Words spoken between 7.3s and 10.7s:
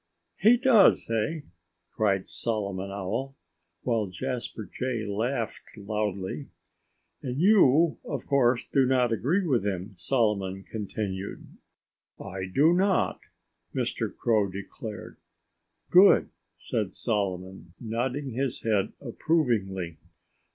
you, of course, do not agree with him," Solomon